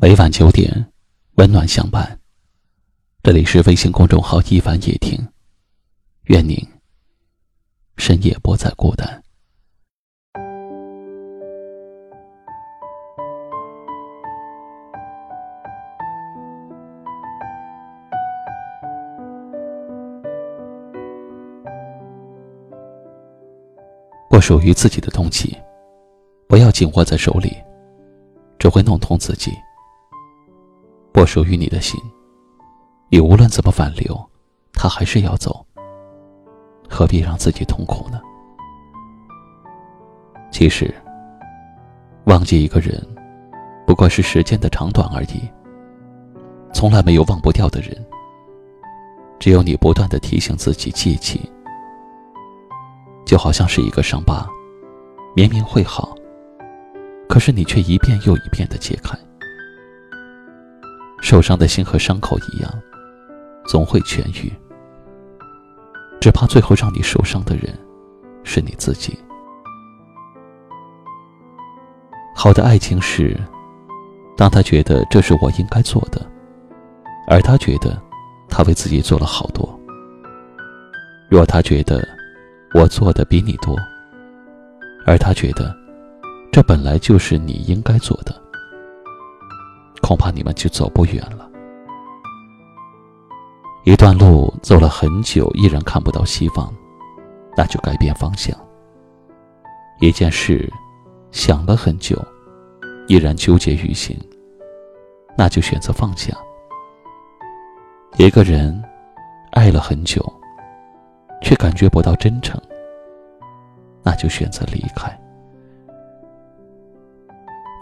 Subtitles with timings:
[0.00, 0.92] 每晚九点，
[1.38, 2.20] 温暖相伴。
[3.20, 5.18] 这里是微信公众号“一凡夜听”，
[6.30, 6.56] 愿您
[7.96, 9.20] 深夜不再孤单。
[24.30, 25.58] 不属于自己的东西，
[26.46, 27.56] 不要紧握在手里，
[28.60, 29.50] 只会弄痛自己。
[31.18, 32.00] 不属于你的心，
[33.08, 34.16] 你无论怎么挽留，
[34.72, 35.66] 他还是要走。
[36.88, 38.20] 何必让自己痛苦呢？
[40.52, 40.94] 其实，
[42.26, 43.04] 忘记一个人，
[43.84, 45.42] 不过是时间的长短而已。
[46.72, 48.00] 从来没有忘不掉的人，
[49.40, 51.50] 只有你不断的提醒自己记起。
[53.26, 54.46] 就好像是一个伤疤，
[55.34, 56.14] 明明会好，
[57.28, 59.18] 可是你却一遍又一遍的揭开。
[61.20, 62.70] 受伤的心和伤口一样，
[63.66, 64.52] 总会痊愈。
[66.20, 67.76] 只怕最后让你受伤的人，
[68.42, 69.18] 是你自己。
[72.34, 73.36] 好的爱情是，
[74.36, 76.24] 当他觉得这是我应该做的，
[77.28, 78.00] 而他觉得
[78.48, 79.68] 他为自己做了好多。
[81.28, 82.06] 若他觉得
[82.74, 83.76] 我做的比你多，
[85.04, 85.76] 而他觉得
[86.50, 88.34] 这本来就是你应该做的。
[90.02, 91.48] 恐怕你们就走不远了。
[93.84, 96.72] 一段路走了很久，依然看不到希望，
[97.56, 98.54] 那就改变方向。
[100.00, 100.70] 一件事
[101.32, 102.16] 想了很久，
[103.06, 104.18] 依然纠结于心，
[105.36, 106.36] 那就选择放下。
[108.16, 108.82] 一个人
[109.52, 110.22] 爱了很久，
[111.42, 112.60] 却感觉不到真诚，
[114.02, 115.18] 那就选择离开。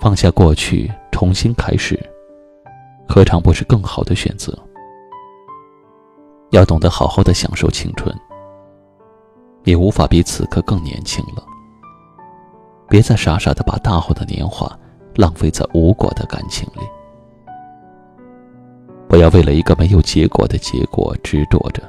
[0.00, 1.98] 放下过去，重新开始。
[3.08, 4.52] 何尝不是更好的选择？
[6.50, 8.14] 要懂得好好的享受青春。
[9.64, 11.42] 你无法比此刻更年轻了。
[12.86, 14.70] 别再傻傻的把大好的年华
[15.14, 16.82] 浪费在无果的感情里。
[19.08, 21.82] 不要为了一个没有结果的结果执着着。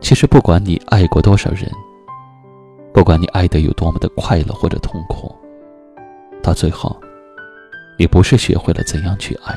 [0.00, 1.70] 其实不管你爱过多少人，
[2.94, 5.30] 不管你爱的有多么的快乐或者痛苦，
[6.42, 6.98] 到最后，
[8.00, 9.54] 你不是学会了怎样去爱。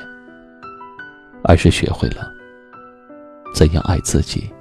[1.45, 2.29] 而是学会了
[3.55, 4.51] 怎样爱自己。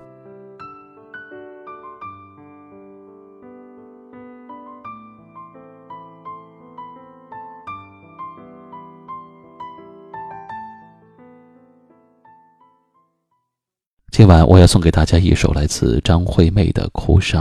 [14.13, 17.41] 今晚我要送给大家一首来自张惠妹的《哭砂》，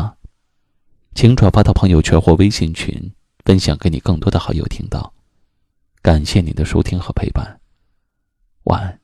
[1.13, 3.12] 请转发到朋友圈或微信群，
[3.46, 5.13] 分享给你更多的好友听到。
[6.01, 7.59] 感谢你的收听和陪伴，
[8.63, 9.00] 晚安。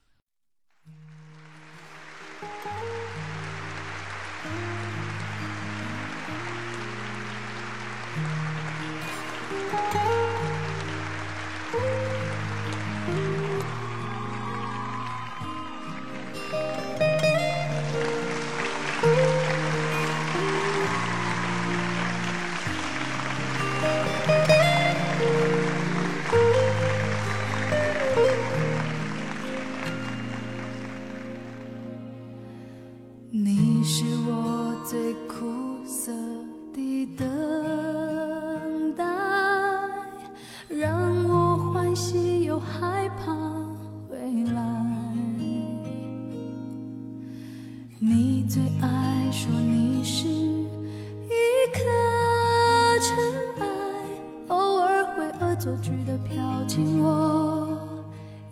[56.17, 58.03] 飘进我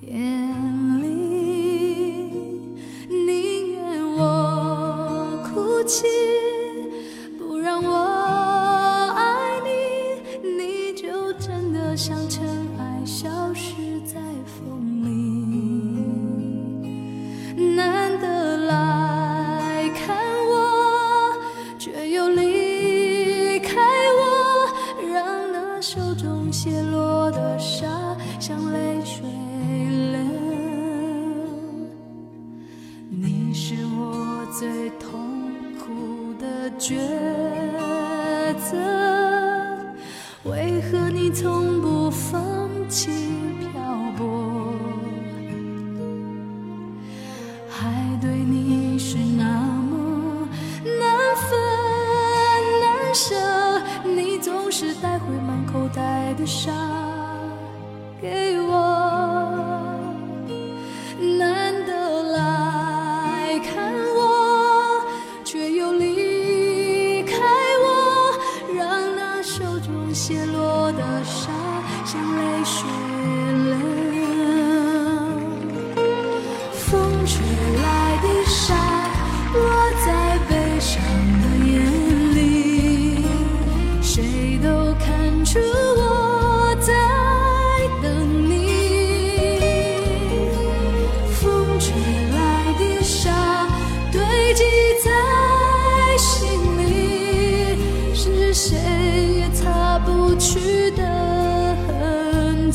[0.01, 0.74] 眼
[34.57, 37.44] 最痛苦的决。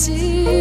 [0.01, 0.60] 自己。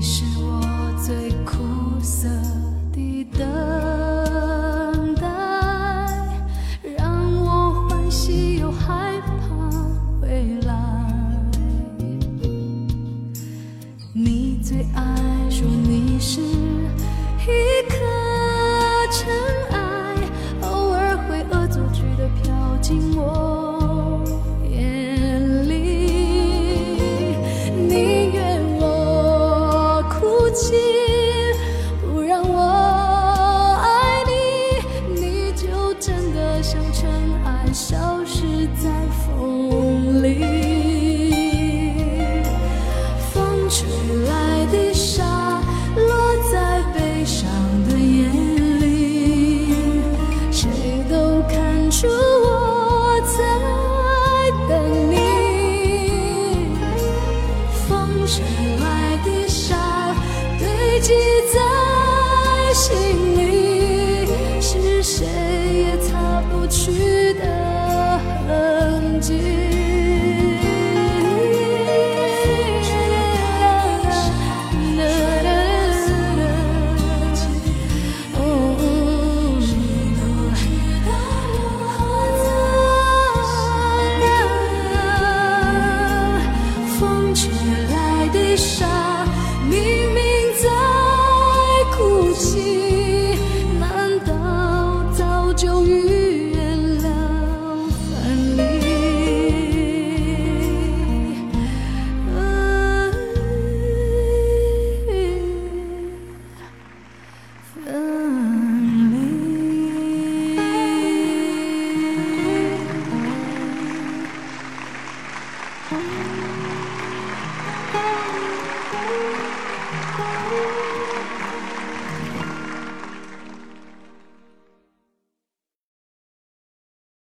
[0.00, 0.29] 一生。
[61.00, 61.14] 记
[61.52, 61.69] 在。